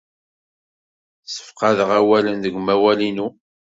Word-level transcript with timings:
Ssefqadeɣ 1.23 1.89
awalen 1.99 2.37
deg 2.41 2.55
umawal-inu. 2.59 3.27